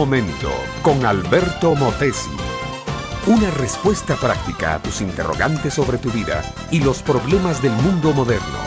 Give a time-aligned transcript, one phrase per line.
[0.00, 0.50] momento
[0.80, 2.30] con Alberto Motesi.
[3.26, 8.60] Una respuesta práctica a tus interrogantes sobre tu vida y los problemas del mundo moderno.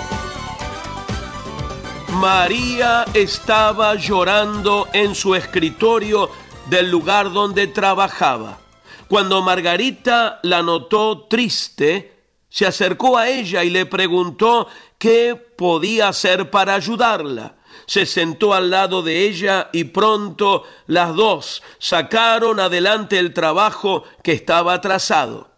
[2.22, 6.30] María estaba llorando en su escritorio
[6.70, 8.60] del lugar donde trabajaba.
[9.08, 12.14] Cuando Margarita la notó triste,
[12.48, 14.68] se acercó a ella y le preguntó
[15.00, 21.64] qué podía hacer para ayudarla se sentó al lado de ella y pronto las dos
[21.80, 25.52] sacaron adelante el trabajo que estaba atrasado.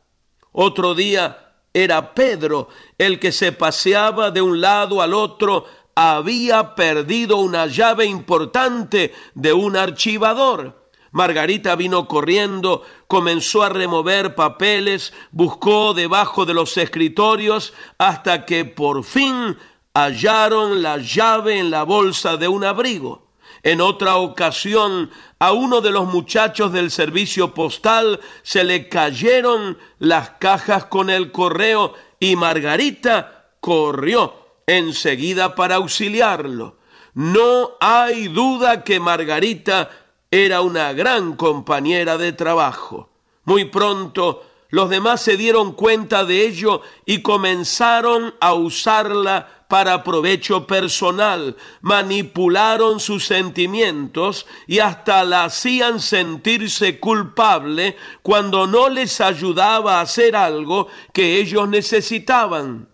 [0.51, 5.65] Otro día era Pedro el que se paseaba de un lado al otro,
[5.95, 10.89] había perdido una llave importante de un archivador.
[11.11, 19.05] Margarita vino corriendo, comenzó a remover papeles, buscó debajo de los escritorios hasta que por
[19.05, 19.57] fin
[19.95, 23.25] hallaron la llave en la bolsa de un abrigo.
[23.63, 30.31] En otra ocasión, a uno de los muchachos del servicio postal se le cayeron las
[30.31, 34.35] cajas con el correo y Margarita corrió
[34.67, 36.77] enseguida para auxiliarlo.
[37.13, 39.89] No hay duda que Margarita
[40.29, 43.09] era una gran compañera de trabajo.
[43.45, 50.67] Muy pronto los demás se dieron cuenta de ello y comenzaron a usarla para provecho
[50.67, 60.01] personal, manipularon sus sentimientos y hasta la hacían sentirse culpable cuando no les ayudaba a
[60.01, 62.89] hacer algo que ellos necesitaban.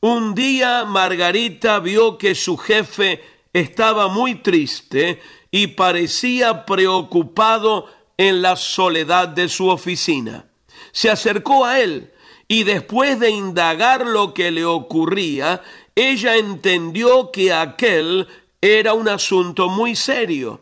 [0.00, 5.20] Un día Margarita vio que su jefe estaba muy triste
[5.50, 7.86] y parecía preocupado
[8.16, 10.46] en la soledad de su oficina.
[10.92, 12.12] Se acercó a él
[12.48, 15.62] y después de indagar lo que le ocurría,
[15.98, 18.28] ella entendió que aquel
[18.60, 20.60] era un asunto muy serio.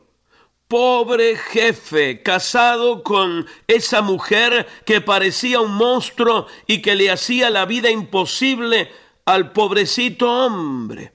[0.67, 7.67] Pobre jefe, casado con esa mujer que parecía un monstruo y que le hacía la
[7.67, 8.91] vida imposible
[9.27, 11.13] al pobrecito hombre.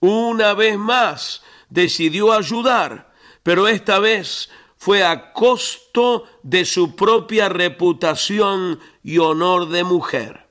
[0.00, 3.12] Una vez más decidió ayudar,
[3.42, 10.46] pero esta vez fue a costo de su propia reputación y honor de mujer.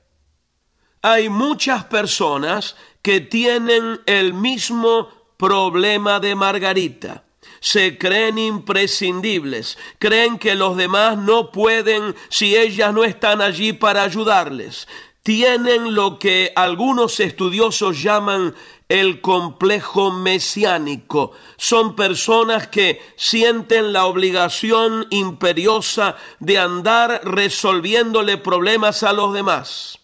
[1.02, 7.24] Hay muchas personas que tienen el mismo problema de Margarita.
[7.60, 14.02] Se creen imprescindibles, creen que los demás no pueden si ellas no están allí para
[14.02, 14.88] ayudarles.
[15.22, 18.54] Tienen lo que algunos estudiosos llaman
[18.88, 21.32] el complejo mesiánico.
[21.56, 29.99] Son personas que sienten la obligación imperiosa de andar resolviéndole problemas a los demás.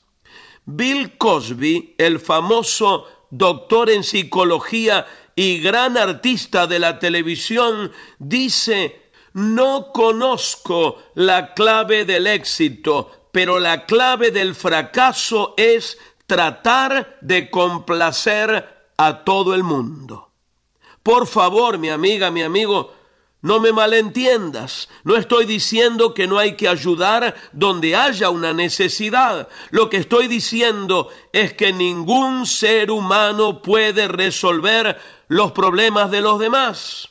[0.67, 9.93] Bill Cosby, el famoso doctor en psicología y gran artista de la televisión, dice, no
[9.93, 19.25] conozco la clave del éxito, pero la clave del fracaso es tratar de complacer a
[19.25, 20.33] todo el mundo.
[21.03, 22.96] Por favor, mi amiga, mi amigo,
[23.47, 29.47] no me malentiendas, no estoy diciendo que no hay que ayudar donde haya una necesidad.
[29.71, 34.99] Lo que estoy diciendo es que ningún ser humano puede resolver
[35.29, 37.09] los problemas de los demás.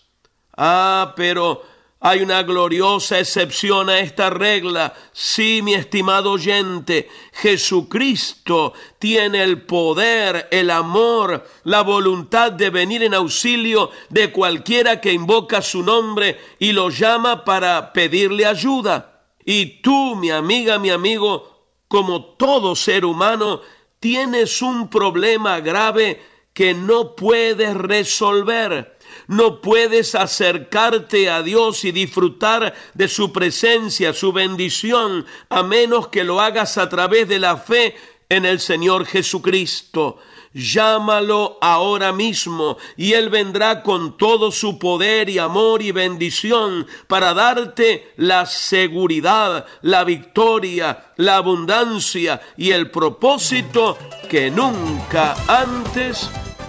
[0.57, 1.63] Ah, pero
[2.07, 4.93] hay una gloriosa excepción a esta regla.
[5.11, 13.15] Sí, mi estimado oyente, Jesucristo tiene el poder, el amor, la voluntad de venir en
[13.15, 19.23] auxilio de cualquiera que invoca su nombre y lo llama para pedirle ayuda.
[19.43, 23.61] Y tú, mi amiga, mi amigo, como todo ser humano,
[23.99, 26.21] tienes un problema grave
[26.55, 28.95] que no puedes resolver
[29.27, 36.23] no puedes acercarte a Dios y disfrutar de su presencia, su bendición, a menos que
[36.23, 37.95] lo hagas a través de la fe
[38.29, 40.17] en el Señor Jesucristo.
[40.53, 47.33] Llámalo ahora mismo y Él vendrá con todo su poder y amor y bendición para
[47.33, 53.97] darte la seguridad, la victoria, la abundancia y el propósito
[54.29, 56.29] que nunca antes